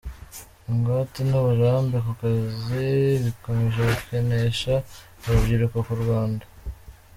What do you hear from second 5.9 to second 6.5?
Rwanda